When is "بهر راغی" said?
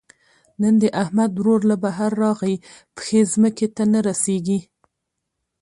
1.83-2.55